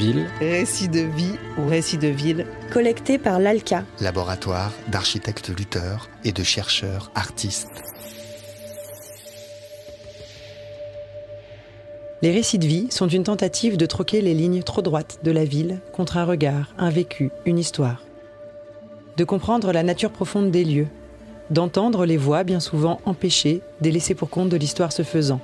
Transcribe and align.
ville. 0.00 0.26
Récits 0.40 0.88
de 0.88 1.00
vie 1.00 1.34
ou 1.58 1.68
récits 1.68 1.98
de 1.98 2.08
ville. 2.08 2.46
Collectés 2.72 3.18
par 3.18 3.38
l'ALCA. 3.38 3.84
Laboratoire 4.00 4.72
d'architectes 4.88 5.50
lutteurs 5.50 6.08
et 6.24 6.32
de 6.32 6.42
chercheurs 6.42 7.10
artistes. 7.14 7.68
Les 12.22 12.32
récits 12.32 12.58
de 12.58 12.66
vie 12.66 12.86
sont 12.90 13.08
une 13.08 13.24
tentative 13.24 13.76
de 13.76 13.84
troquer 13.84 14.22
les 14.22 14.32
lignes 14.32 14.62
trop 14.62 14.80
droites 14.80 15.18
de 15.22 15.30
la 15.30 15.44
ville 15.44 15.80
contre 15.92 16.16
un 16.16 16.24
regard, 16.24 16.74
un 16.78 16.88
vécu, 16.88 17.30
une 17.44 17.58
histoire. 17.58 18.02
De 19.18 19.24
comprendre 19.24 19.70
la 19.70 19.82
nature 19.82 20.12
profonde 20.12 20.50
des 20.50 20.64
lieux, 20.64 20.88
d'entendre 21.50 22.06
les 22.06 22.16
voix 22.16 22.42
bien 22.42 22.60
souvent 22.60 23.02
empêchées 23.04 23.60
des 23.82 23.90
laissés 23.90 24.14
pour 24.14 24.30
compte 24.30 24.48
de 24.48 24.56
l'histoire 24.56 24.92
se 24.92 25.02
faisant, 25.02 25.40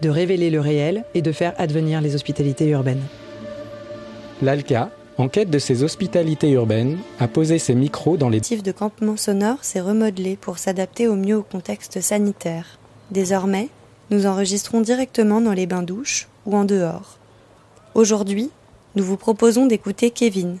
de 0.00 0.10
révéler 0.10 0.50
le 0.50 0.60
réel 0.60 1.04
et 1.14 1.22
de 1.22 1.32
faire 1.32 1.54
advenir 1.58 2.00
les 2.00 2.14
hospitalités 2.14 2.68
urbaines. 2.68 3.02
L'ALCA, 4.40 4.90
en 5.16 5.28
quête 5.28 5.50
de 5.50 5.58
ces 5.58 5.82
hospitalités 5.82 6.50
urbaines, 6.50 6.98
a 7.18 7.26
posé 7.26 7.58
ses 7.58 7.74
micros 7.74 8.16
dans 8.16 8.28
les... 8.28 8.40
Le 8.50 8.62
de 8.62 8.70
campement 8.70 9.16
sonore 9.16 9.64
s'est 9.64 9.80
remodelé 9.80 10.36
pour 10.36 10.58
s'adapter 10.58 11.08
au 11.08 11.16
mieux 11.16 11.38
au 11.38 11.42
contexte 11.42 12.00
sanitaire. 12.00 12.78
Désormais, 13.10 13.68
nous 14.10 14.26
enregistrons 14.26 14.80
directement 14.80 15.40
dans 15.40 15.52
les 15.52 15.66
bains-douches 15.66 16.28
ou 16.46 16.56
en 16.56 16.64
dehors. 16.64 17.18
Aujourd'hui, 17.94 18.50
nous 18.94 19.02
vous 19.02 19.16
proposons 19.16 19.66
d'écouter 19.66 20.10
Kevin. 20.10 20.58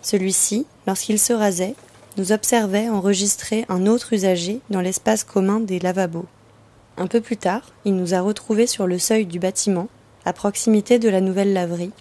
Celui-ci, 0.00 0.64
lorsqu'il 0.86 1.18
se 1.18 1.32
rasait, 1.32 1.74
nous 2.18 2.30
observait 2.30 2.88
enregistrer 2.88 3.64
un 3.68 3.86
autre 3.86 4.12
usager 4.12 4.60
dans 4.70 4.80
l'espace 4.80 5.24
commun 5.24 5.58
des 5.58 5.80
lavabos. 5.80 6.26
Un 6.96 7.08
peu 7.08 7.20
plus 7.20 7.36
tard, 7.36 7.62
il 7.84 7.96
nous 7.96 8.14
a 8.14 8.20
retrouvés 8.20 8.68
sur 8.68 8.86
le 8.86 8.98
seuil 8.98 9.26
du 9.26 9.40
bâtiment, 9.40 9.88
à 10.24 10.32
proximité 10.32 11.00
de 11.00 11.08
la 11.08 11.20
nouvelle 11.20 11.52
laverie, 11.52 11.92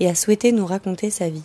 et 0.00 0.08
a 0.08 0.14
souhaité 0.14 0.52
nous 0.52 0.66
raconter 0.66 1.10
sa 1.10 1.28
vie. 1.28 1.42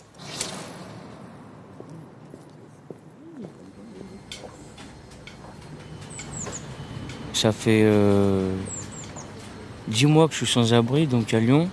Ça 7.32 7.52
fait 7.52 7.82
euh, 7.84 8.54
dix 9.88 10.06
mois 10.06 10.28
que 10.28 10.34
je 10.34 10.44
suis 10.44 10.52
sans 10.52 10.74
abri, 10.74 11.06
donc 11.06 11.32
à 11.32 11.40
Lyon. 11.40 11.68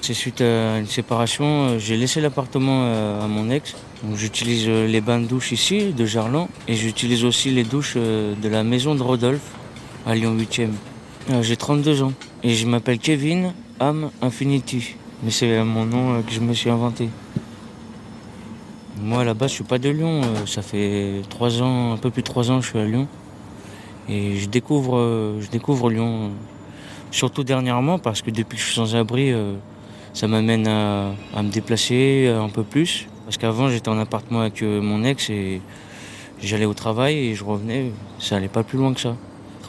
C'est 0.00 0.14
suite 0.14 0.40
à 0.40 0.78
une 0.78 0.86
séparation, 0.86 1.44
euh, 1.44 1.78
j'ai 1.78 1.96
laissé 1.96 2.20
l'appartement 2.20 2.84
euh, 2.84 3.22
à 3.22 3.26
mon 3.26 3.50
ex. 3.50 3.74
J'utilise 4.14 4.68
les 4.68 5.00
bains 5.00 5.20
de 5.20 5.26
douche 5.26 5.52
ici, 5.52 5.92
de 5.92 6.04
Jarlan, 6.04 6.48
et 6.68 6.74
j'utilise 6.74 7.24
aussi 7.24 7.50
les 7.50 7.64
douches 7.64 7.96
de 7.96 8.48
la 8.48 8.62
maison 8.62 8.94
de 8.94 9.02
Rodolphe, 9.02 9.50
à 10.06 10.14
Lyon 10.14 10.36
8e. 10.36 10.70
Euh, 11.30 11.42
j'ai 11.42 11.56
32 11.56 12.02
ans 12.02 12.12
et 12.42 12.54
je 12.54 12.66
m'appelle 12.66 12.98
Kevin 12.98 13.54
Am 13.80 14.10
Infinity. 14.20 14.96
Mais 15.24 15.30
c'est 15.30 15.64
mon 15.64 15.86
nom 15.86 16.14
euh, 16.14 16.22
que 16.22 16.30
je 16.30 16.40
me 16.40 16.52
suis 16.52 16.68
inventé. 16.70 17.08
Moi 19.00 19.24
là-bas 19.24 19.46
je 19.46 19.54
suis 19.54 19.64
pas 19.64 19.78
de 19.78 19.88
Lyon, 19.88 20.20
euh, 20.22 20.46
ça 20.46 20.62
fait 20.62 21.22
3 21.30 21.62
ans, 21.62 21.92
un 21.94 21.96
peu 21.96 22.10
plus 22.10 22.22
de 22.22 22.26
3 22.26 22.50
ans 22.50 22.58
que 22.58 22.64
je 22.64 22.70
suis 22.70 22.78
à 22.78 22.84
Lyon. 22.84 23.08
Et 24.08 24.36
je 24.36 24.48
découvre, 24.48 25.38
je 25.40 25.48
découvre 25.48 25.88
Lyon, 25.88 26.32
surtout 27.10 27.42
dernièrement 27.42 27.98
parce 27.98 28.20
que 28.20 28.30
depuis 28.30 28.56
que 28.56 28.60
je 28.60 28.66
suis 28.66 28.74
sans 28.74 28.94
abri, 28.94 29.32
ça 30.12 30.28
m'amène 30.28 30.68
à, 30.68 31.12
à, 31.34 31.42
me 31.42 31.48
déplacer 31.48 32.28
un 32.28 32.50
peu 32.50 32.64
plus. 32.64 33.06
Parce 33.24 33.38
qu'avant 33.38 33.70
j'étais 33.70 33.88
en 33.88 33.98
appartement 33.98 34.40
avec 34.40 34.60
mon 34.60 35.04
ex 35.04 35.30
et 35.30 35.62
j'allais 36.42 36.66
au 36.66 36.74
travail 36.74 37.16
et 37.16 37.34
je 37.34 37.44
revenais, 37.44 37.92
ça 38.18 38.36
allait 38.36 38.48
pas 38.48 38.62
plus 38.62 38.76
loin 38.76 38.92
que 38.92 39.00
ça 39.00 39.16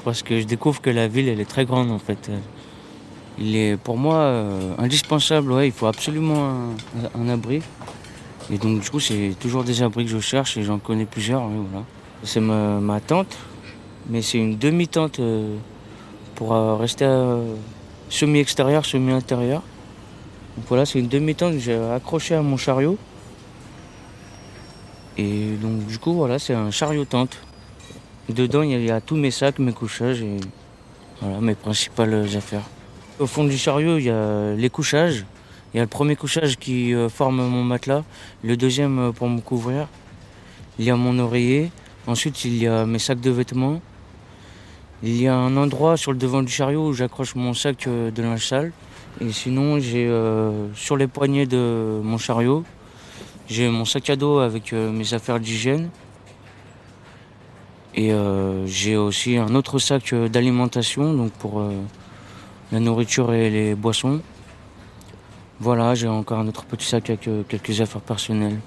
parce 0.05 0.21
que 0.21 0.39
je 0.39 0.45
découvre 0.45 0.79
que 0.81 0.91
la 0.91 1.07
ville, 1.07 1.27
elle 1.27 1.41
est 1.41 1.49
très 1.49 1.65
grande 1.65 1.91
en 1.91 1.99
fait. 1.99 2.29
Il 3.37 3.55
est 3.57 3.75
pour 3.75 3.97
moi 3.97 4.15
euh, 4.15 4.73
indispensable, 4.77 5.51
ouais, 5.51 5.67
il 5.67 5.73
faut 5.73 5.87
absolument 5.87 6.69
un, 7.13 7.29
abri. 7.29 7.61
Et 8.49 8.57
donc 8.57 8.79
du 8.79 8.89
coup, 8.89 8.99
c'est 8.99 9.35
toujours 9.39 9.63
des 9.63 9.83
abris 9.83 10.05
que 10.05 10.11
je 10.11 10.19
cherche 10.19 10.55
et 10.57 10.63
j'en 10.63 10.79
connais 10.79 11.05
plusieurs. 11.05 11.45
voilà. 11.47 11.85
C'est 12.23 12.39
ma, 12.39 12.99
tente, 13.05 13.37
mais 14.09 14.21
c'est 14.21 14.37
une 14.37 14.57
demi-tente 14.57 15.19
euh, 15.19 15.57
pour 16.35 16.53
euh, 16.53 16.75
rester 16.75 17.05
semi-extérieur, 18.09 18.85
semi-intérieur. 18.85 19.61
Donc 20.55 20.65
voilà, 20.69 20.85
c'est 20.85 20.99
une 20.99 21.09
demi-tente 21.09 21.53
que 21.53 21.59
j'ai 21.59 21.75
accrochée 21.75 22.35
à 22.35 22.41
mon 22.41 22.55
chariot. 22.55 22.97
Et 25.17 25.55
donc 25.61 25.85
du 25.87 25.99
coup, 25.99 26.13
voilà, 26.13 26.39
c'est 26.39 26.53
un 26.53 26.71
chariot-tente. 26.71 27.37
Dedans, 28.29 28.63
il 28.63 28.83
y, 28.83 28.91
a, 28.91 29.01
tous 29.01 29.15
mes 29.15 29.29
sacs, 29.29 29.59
mes 29.59 29.73
couchages 29.73 30.21
et 30.21 30.37
voilà, 31.21 31.41
mes 31.41 31.53
principales 31.53 32.25
affaires. 32.35 32.63
Au 33.17 33.27
fond 33.27 33.45
du 33.45 33.57
chariot, 33.57 33.97
il 33.97 34.03
y 34.03 34.09
a 34.09 34.53
les 34.55 34.69
couchages. 34.69 35.25
Il 35.73 35.77
y 35.77 35.79
a 35.79 35.83
le 35.83 35.89
premier 35.89 36.17
couchage 36.17 36.57
qui 36.57 36.93
euh, 36.93 37.07
forme 37.07 37.37
mon 37.37 37.63
matelas, 37.63 38.03
le 38.43 38.57
deuxième 38.57 38.99
euh, 38.99 39.11
pour 39.13 39.29
me 39.29 39.39
couvrir. 39.39 39.87
Il 40.79 40.83
y 40.85 40.89
a 40.89 40.97
mon 40.97 41.17
oreiller. 41.19 41.71
Ensuite, 42.07 42.43
il 42.43 42.57
y 42.57 42.67
a 42.67 42.85
mes 42.85 42.99
sacs 42.99 43.21
de 43.21 43.31
vêtements. 43.31 43.79
Il 45.01 45.21
y 45.21 45.29
a 45.29 45.35
un 45.35 45.55
endroit 45.55 45.95
sur 45.95 46.11
le 46.11 46.17
devant 46.17 46.43
du 46.43 46.51
chariot 46.51 46.89
où 46.89 46.91
j'accroche 46.91 47.35
mon 47.35 47.53
sac 47.53 47.87
euh, 47.87 48.11
de 48.11 48.21
linge 48.21 48.45
sale. 48.45 48.73
Et 49.21 49.31
sinon, 49.31 49.79
j'ai 49.79 50.11
sur 50.75 50.97
les 50.97 51.07
poignets 51.07 51.45
de 51.45 52.01
mon 52.03 52.17
chariot, 52.17 52.65
j'ai 53.47 53.69
mon 53.69 53.85
sac 53.85 54.09
à 54.09 54.17
dos 54.17 54.39
avec 54.39 54.73
mes 54.73 55.13
affaires 55.13 55.39
d'hygiène. 55.39 55.89
Et 57.95 58.11
j'ai 58.65 58.97
aussi 58.97 59.37
un 59.37 59.55
autre 59.55 59.79
sac 59.79 60.13
d'alimentation, 60.13 61.13
donc 61.13 61.31
pour 61.31 61.63
la 62.75 62.81
nourriture 62.81 63.33
et 63.33 63.49
les 63.49 63.75
boissons. 63.75 64.21
Voilà, 65.59 65.95
j'ai 65.95 66.07
encore 66.07 66.39
un 66.39 66.47
autre 66.47 66.65
petit 66.65 66.85
sac 66.85 67.09
avec 67.09 67.29
quelques 67.47 67.81
affaires 67.81 68.01
personnelles. 68.01 68.59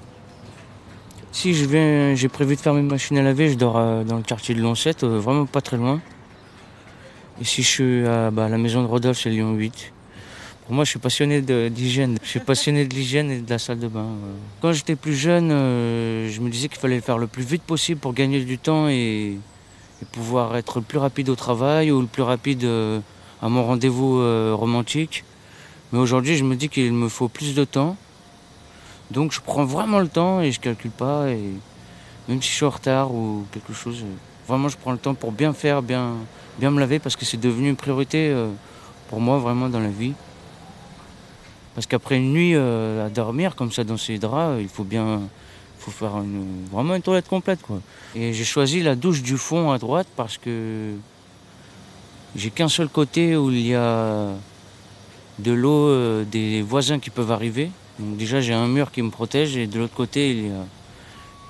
Si 1.31 1.53
je 1.53 1.65
viens, 1.65 2.15
j'ai 2.15 2.27
prévu 2.27 2.55
de 2.55 2.59
faire 2.59 2.73
mes 2.73 2.81
machines 2.81 3.17
à 3.17 3.21
laver, 3.21 3.49
je 3.49 3.55
dors 3.55 3.75
dans 4.03 4.17
le 4.17 4.23
quartier 4.23 4.55
de 4.55 4.61
Lancette, 4.61 5.03
vraiment 5.03 5.45
pas 5.45 5.61
très 5.61 5.77
loin. 5.77 6.01
Et 7.39 7.43
si 7.43 7.61
je 7.61 7.67
suis 7.67 8.07
à 8.07 8.31
bah, 8.31 8.49
la 8.49 8.57
maison 8.57 8.81
de 8.81 8.87
Rodolphe, 8.87 9.19
c'est 9.19 9.29
Lyon 9.29 9.53
8 9.53 9.93
moi, 10.69 10.83
je 10.83 10.91
suis 10.91 10.99
passionné 10.99 11.41
d'hygiène. 11.41 12.17
Je 12.21 12.29
suis 12.29 12.39
passionné 12.39 12.85
de 12.85 12.93
l'hygiène 12.93 13.31
et 13.31 13.39
de 13.39 13.49
la 13.49 13.57
salle 13.57 13.79
de 13.79 13.87
bain. 13.87 14.05
Quand 14.61 14.71
j'étais 14.71 14.95
plus 14.95 15.15
jeune, 15.15 15.49
euh, 15.51 16.29
je 16.29 16.41
me 16.41 16.49
disais 16.49 16.67
qu'il 16.67 16.77
fallait 16.77 16.97
le 16.97 17.01
faire 17.01 17.17
le 17.17 17.25
plus 17.25 17.43
vite 17.43 17.63
possible 17.63 17.99
pour 17.99 18.13
gagner 18.13 18.43
du 18.43 18.59
temps 18.59 18.87
et, 18.87 19.37
pouvoir 20.13 20.55
être 20.55 20.79
le 20.79 20.85
plus 20.85 20.97
rapide 20.97 21.27
au 21.29 21.35
travail 21.35 21.91
ou 21.91 21.99
le 21.99 22.07
plus 22.07 22.21
rapide 22.21 22.63
euh, 22.63 22.99
à 23.41 23.49
mon 23.49 23.63
rendez-vous 23.65 24.19
euh, 24.19 24.53
romantique. 24.53 25.23
Mais 25.91 25.99
aujourd'hui, 25.99 26.37
je 26.37 26.43
me 26.43 26.55
dis 26.55 26.69
qu'il 26.69 26.93
me 26.93 27.09
faut 27.09 27.27
plus 27.27 27.55
de 27.55 27.63
temps. 27.63 27.97
Donc, 29.11 29.31
je 29.31 29.41
prends 29.41 29.65
vraiment 29.65 29.99
le 29.99 30.07
temps 30.07 30.41
et 30.41 30.51
je 30.51 30.59
calcule 30.59 30.91
pas. 30.91 31.29
Et 31.29 31.53
même 32.27 32.41
si 32.41 32.49
je 32.49 32.55
suis 32.55 32.65
en 32.65 32.69
retard 32.69 33.11
ou 33.11 33.45
quelque 33.51 33.73
chose, 33.73 34.03
vraiment, 34.47 34.69
je 34.69 34.77
prends 34.77 34.91
le 34.91 34.99
temps 34.99 35.15
pour 35.15 35.31
bien 35.31 35.53
faire, 35.53 35.81
bien, 35.81 36.15
me 36.61 36.79
laver 36.79 36.99
parce 36.99 37.15
que 37.15 37.25
c'est 37.25 37.39
devenu 37.39 37.69
une 37.69 37.75
priorité 37.75 38.35
pour 39.09 39.19
moi 39.19 39.39
vraiment 39.39 39.69
dans 39.69 39.79
la 39.79 39.89
vie. 39.89 40.13
Parce 41.75 41.87
qu'après 41.87 42.17
une 42.17 42.33
nuit 42.33 42.55
euh, 42.55 43.05
à 43.05 43.09
dormir 43.09 43.55
comme 43.55 43.71
ça 43.71 43.83
dans 43.83 43.97
ses 43.97 44.17
draps, 44.17 44.61
il 44.61 44.67
faut 44.67 44.83
bien 44.83 45.21
faut 45.77 45.91
faire 45.91 46.21
vraiment 46.71 46.93
une 46.93 47.01
toilette 47.01 47.29
complète. 47.29 47.59
Et 48.13 48.33
j'ai 48.33 48.43
choisi 48.43 48.83
la 48.83 48.95
douche 48.95 49.21
du 49.21 49.37
fond 49.37 49.71
à 49.71 49.77
droite 49.77 50.07
parce 50.17 50.37
que 50.37 50.93
j'ai 52.35 52.49
qu'un 52.49 52.69
seul 52.69 52.89
côté 52.89 53.35
où 53.35 53.51
il 53.51 53.65
y 53.65 53.75
a 53.75 54.29
de 55.39 55.51
l'eau 55.51 55.87
euh, 55.87 56.23
des 56.23 56.61
voisins 56.61 56.99
qui 56.99 57.09
peuvent 57.09 57.31
arriver. 57.31 57.71
Donc 57.99 58.17
déjà 58.17 58.41
j'ai 58.41 58.53
un 58.53 58.67
mur 58.67 58.91
qui 58.91 59.01
me 59.01 59.09
protège 59.09 59.57
et 59.57 59.67
de 59.67 59.79
l'autre 59.79 59.95
côté 59.95 60.51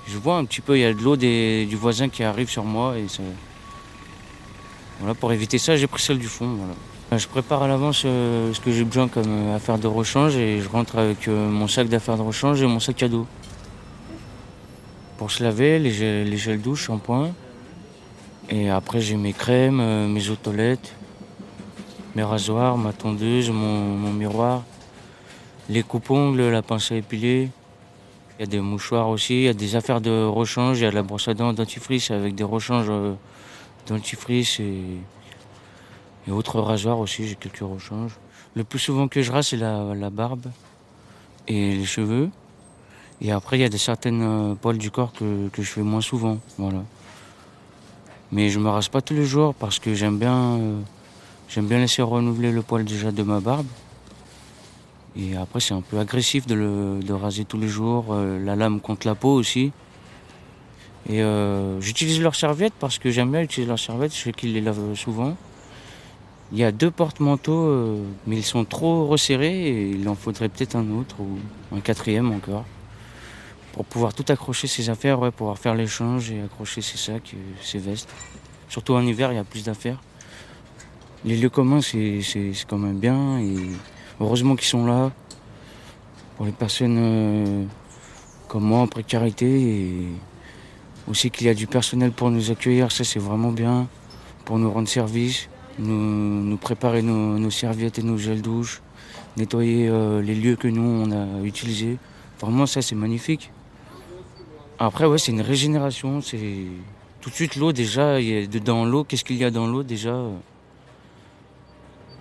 je 0.08 0.18
vois 0.18 0.36
un 0.36 0.44
petit 0.44 0.60
peu 0.60 0.76
il 0.76 0.80
y 0.80 0.84
a 0.84 0.92
de 0.92 1.00
l'eau 1.00 1.16
du 1.16 1.76
voisin 1.76 2.08
qui 2.08 2.24
arrive 2.24 2.50
sur 2.50 2.64
moi 2.64 2.98
et 2.98 3.06
voilà 4.98 5.14
pour 5.14 5.32
éviter 5.32 5.58
ça 5.58 5.76
j'ai 5.76 5.86
pris 5.86 6.02
celle 6.02 6.18
du 6.18 6.26
fond. 6.26 6.48
Voilà. 6.48 6.74
Je 7.18 7.26
prépare 7.26 7.64
à 7.64 7.68
l'avance 7.68 8.04
euh, 8.04 8.54
ce 8.54 8.60
que 8.60 8.70
j'ai 8.70 8.84
besoin 8.84 9.08
comme 9.08 9.24
euh, 9.26 9.56
affaire 9.56 9.78
de 9.78 9.88
rechange 9.88 10.36
et 10.36 10.60
je 10.60 10.68
rentre 10.68 10.96
avec 10.96 11.26
euh, 11.26 11.48
mon 11.50 11.66
sac 11.66 11.88
d'affaires 11.88 12.16
de 12.16 12.22
rechange 12.22 12.62
et 12.62 12.66
mon 12.66 12.78
sac 12.78 13.02
à 13.02 13.08
dos. 13.08 13.26
Pour 15.18 15.32
se 15.32 15.42
laver, 15.42 15.80
les 15.80 15.90
gels, 15.90 16.30
les 16.30 16.56
douche, 16.56 16.84
shampoing. 16.84 17.32
Et 18.50 18.68
après 18.68 19.00
j'ai 19.00 19.16
mes 19.16 19.32
crèmes, 19.32 19.80
mes 20.08 20.28
eaux 20.28 20.34
de 20.34 20.36
toilette, 20.36 20.94
mes 22.16 22.22
rasoirs, 22.22 22.76
ma 22.76 22.92
tondeuse, 22.92 23.50
mon, 23.50 24.12
miroir, 24.12 24.64
les 25.68 25.82
coupes-ongles, 25.82 26.50
la 26.50 26.62
pince 26.62 26.92
à 26.92 26.96
épiler. 26.96 27.48
Il 28.38 28.40
y 28.40 28.44
a 28.44 28.46
des 28.46 28.60
mouchoirs 28.60 29.08
aussi, 29.08 29.34
il 29.34 29.42
y 29.44 29.48
a 29.48 29.54
des 29.54 29.76
affaires 29.76 30.00
de 30.00 30.24
rechange, 30.24 30.80
il 30.80 30.84
y 30.84 30.86
a 30.86 30.90
la 30.90 31.02
brosse 31.02 31.28
à 31.28 31.34
dents 31.34 31.52
dentifrice 31.52 32.10
avec 32.10 32.34
des 32.34 32.44
rechanges 32.44 32.90
dentifrice 33.86 34.60
et 34.60 35.00
autres 36.30 36.60
rasoirs 36.60 36.98
aussi, 36.98 37.26
j'ai 37.26 37.34
quelques 37.34 37.58
rechanges. 37.58 38.12
Le 38.54 38.64
plus 38.64 38.78
souvent 38.78 39.08
que 39.08 39.22
je 39.22 39.30
rase, 39.32 39.48
c'est 39.48 39.56
la, 39.56 40.10
barbe 40.10 40.46
et 41.48 41.76
les 41.76 41.84
cheveux. 41.84 42.30
Et 43.20 43.32
après, 43.32 43.58
il 43.58 43.60
y 43.62 43.64
a 43.64 43.68
des 43.68 43.78
certaines 43.78 44.22
euh, 44.22 44.54
poils 44.54 44.78
du 44.78 44.90
corps 44.90 45.12
que, 45.12 45.50
je 45.56 45.62
fais 45.62 45.82
moins 45.82 46.00
souvent. 46.00 46.38
Voilà. 46.58 46.82
Mais 48.32 48.48
je 48.48 48.60
me 48.60 48.68
rase 48.68 48.88
pas 48.88 49.00
tous 49.00 49.14
les 49.14 49.24
jours 49.24 49.54
parce 49.54 49.78
que 49.78 49.94
j'aime 49.94 50.18
bien, 50.18 50.36
euh, 50.36 50.80
j'aime 51.48 51.66
bien 51.66 51.78
laisser 51.78 52.02
renouveler 52.02 52.52
le 52.52 52.62
poil 52.62 52.84
déjà 52.84 53.10
de 53.10 53.22
ma 53.22 53.40
barbe. 53.40 53.66
Et 55.16 55.36
après, 55.36 55.58
c'est 55.58 55.74
un 55.74 55.80
peu 55.80 55.98
agressif 55.98 56.46
de 56.46 57.12
raser 57.12 57.44
tous 57.44 57.58
les 57.58 57.66
jours. 57.66 58.06
Euh, 58.10 58.38
la 58.44 58.54
lame 58.54 58.80
contre 58.80 59.08
la 59.08 59.16
peau 59.16 59.32
aussi. 59.34 59.72
Et 61.08 61.22
euh, 61.22 61.80
j'utilise 61.80 62.20
leurs 62.20 62.36
serviettes 62.36 62.74
parce 62.78 62.98
que 62.98 63.10
j'aime 63.10 63.32
bien 63.32 63.42
utiliser 63.42 63.68
leurs 63.68 63.80
serviettes. 63.80 64.14
Je 64.14 64.22
sais 64.22 64.32
qu'ils 64.32 64.52
les 64.52 64.60
lavent 64.60 64.94
souvent. 64.94 65.36
Il 66.52 66.58
y 66.58 66.64
a 66.64 66.70
deux 66.72 66.90
porte-manteaux, 66.90 68.00
mais 68.26 68.36
ils 68.36 68.44
sont 68.44 68.64
trop 68.64 69.06
resserrés 69.06 69.68
et 69.68 69.90
il 69.90 70.08
en 70.08 70.16
faudrait 70.16 70.48
peut-être 70.48 70.74
un 70.74 70.90
autre 70.90 71.14
ou 71.20 71.38
un 71.76 71.78
quatrième 71.80 72.32
encore. 72.32 72.64
Pour 73.72 73.84
pouvoir 73.84 74.14
tout 74.14 74.24
accrocher 74.28 74.66
ses 74.66 74.90
affaires, 74.90 75.32
pouvoir 75.32 75.58
faire 75.58 75.74
l'échange 75.74 76.30
et 76.30 76.42
accrocher 76.42 76.80
ses 76.80 76.96
sacs, 76.96 77.34
ses 77.62 77.78
vestes. 77.78 78.08
Surtout 78.68 78.94
en 78.94 79.02
hiver, 79.02 79.32
il 79.32 79.36
y 79.36 79.38
a 79.38 79.44
plus 79.44 79.64
d'affaires. 79.64 80.00
Les 81.24 81.36
lieux 81.36 81.50
communs, 81.50 81.80
c'est 81.80 82.20
quand 82.66 82.78
même 82.78 82.98
bien 82.98 83.38
et 83.38 83.56
heureusement 84.20 84.56
qu'ils 84.56 84.68
sont 84.68 84.86
là 84.86 85.10
pour 86.36 86.46
les 86.46 86.52
personnes 86.52 86.96
euh, 86.98 87.64
comme 88.48 88.64
moi 88.64 88.78
en 88.78 88.86
précarité 88.86 90.08
aussi 91.06 91.30
qu'il 91.30 91.46
y 91.46 91.50
a 91.50 91.54
du 91.54 91.66
personnel 91.66 92.12
pour 92.12 92.30
nous 92.30 92.50
accueillir, 92.50 92.90
ça 92.90 93.04
c'est 93.04 93.18
vraiment 93.18 93.52
bien, 93.52 93.88
pour 94.44 94.58
nous 94.58 94.70
rendre 94.70 94.88
service, 94.88 95.48
nous, 95.78 96.42
nous 96.42 96.56
préparer 96.56 97.02
nos, 97.02 97.38
nos 97.38 97.50
serviettes 97.50 97.98
et 97.98 98.02
nos 98.02 98.16
gels 98.16 98.42
douche, 98.42 98.80
nettoyer 99.36 99.88
euh, 99.88 100.22
les 100.22 100.34
lieux 100.34 100.56
que 100.56 100.68
nous 100.68 100.82
on 100.82 101.10
a 101.10 101.42
utilisés. 101.44 101.98
Vraiment 102.40 102.66
ça 102.66 102.80
c'est 102.80 102.94
magnifique. 102.94 103.52
Après 104.82 105.04
ouais 105.04 105.18
c'est 105.18 105.30
une 105.30 105.42
régénération, 105.42 106.22
c'est 106.22 106.38
tout 107.20 107.28
de 107.28 107.34
suite 107.34 107.56
l'eau 107.56 107.70
déjà, 107.70 108.16
dans 108.64 108.86
l'eau, 108.86 109.04
qu'est-ce 109.04 109.24
qu'il 109.24 109.36
y 109.36 109.44
a 109.44 109.50
dans 109.50 109.66
l'eau 109.66 109.82
déjà? 109.82 110.16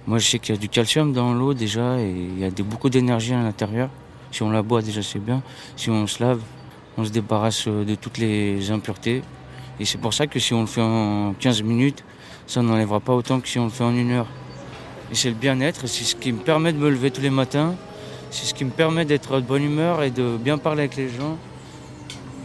Moi 0.06 0.18
je 0.18 0.28
sais 0.28 0.40
qu'il 0.40 0.56
y 0.56 0.58
a 0.58 0.60
du 0.60 0.68
calcium 0.68 1.14
dans 1.14 1.34
l'eau 1.34 1.54
déjà 1.54 1.98
et 1.98 2.10
il 2.10 2.38
y 2.38 2.44
a 2.44 2.50
beaucoup 2.62 2.90
d'énergie 2.90 3.34
à 3.34 3.42
l'intérieur. 3.42 3.90
Si 4.34 4.44
on 4.44 4.50
la 4.50 4.62
boit 4.62 4.82
déjà 4.82 5.02
c'est 5.02 5.20
bien, 5.20 5.42
si 5.78 5.90
on 5.90 6.06
se 6.06 6.22
lave 6.22 6.42
on 6.98 7.06
se 7.06 7.12
débarrasse 7.12 7.66
euh, 7.70 7.86
de 7.86 7.96
toutes 7.96 8.18
les 8.18 8.72
impuretés. 8.72 9.22
Et 9.80 9.86
c'est 9.86 9.98
pour 9.98 10.14
ça 10.14 10.28
que 10.28 10.38
si 10.38 10.54
on 10.54 10.60
le 10.60 10.68
fait 10.68 10.82
en 10.82 11.34
15 11.40 11.64
minutes, 11.64 12.04
ça 12.46 12.62
n'enlèvera 12.62 13.00
pas 13.00 13.14
autant 13.14 13.40
que 13.40 13.48
si 13.48 13.58
on 13.58 13.66
le 13.66 13.70
fait 13.70 13.86
en 13.86 13.96
une 13.96 14.12
heure. 14.12 14.28
Et 15.14 15.16
c'est 15.16 15.30
le 15.30 15.36
bien-être, 15.36 15.88
c'est 15.88 16.04
ce 16.04 16.14
qui 16.14 16.34
me 16.34 16.40
permet 16.40 16.74
de 16.74 16.78
me 16.78 16.90
lever 16.90 17.10
tous 17.10 17.22
les 17.22 17.30
matins, 17.30 17.76
c'est 18.32 18.46
ce 18.46 18.54
qui 18.54 18.66
me 18.66 18.72
permet 18.72 19.06
d'être 19.06 19.40
de 19.40 19.46
bonne 19.46 19.64
humeur 19.64 20.04
et 20.04 20.12
de 20.12 20.36
bien 20.36 20.58
parler 20.58 20.82
avec 20.82 20.98
les 20.98 21.08
gens. 21.08 21.38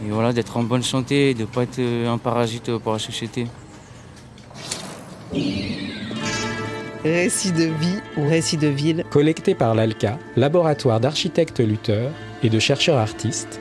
Et 0.03 0.09
voilà, 0.09 0.33
d'être 0.33 0.57
en 0.57 0.63
bonne 0.63 0.83
santé 0.83 1.29
et 1.29 1.33
de 1.33 1.41
ne 1.41 1.45
pas 1.45 1.63
être 1.63 1.79
euh, 1.79 2.11
un 2.11 2.17
parasite 2.17 2.77
pour 2.77 2.93
la 2.93 2.99
société. 2.99 3.47
Récit 7.03 7.51
de 7.51 7.65
vie 7.65 7.99
ou 8.17 8.27
récit 8.27 8.57
de 8.57 8.67
ville, 8.67 9.05
collecté 9.11 9.53
par 9.53 9.75
l'ALCA, 9.75 10.17
laboratoire 10.35 10.99
d'architectes 10.99 11.59
lutteurs 11.59 12.11
et 12.41 12.49
de 12.49 12.59
chercheurs 12.59 12.97
artistes, 12.97 13.59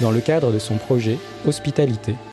dans 0.00 0.10
le 0.10 0.20
cadre 0.20 0.52
de 0.52 0.58
son 0.58 0.76
projet 0.76 1.16
Hospitalité. 1.46 2.16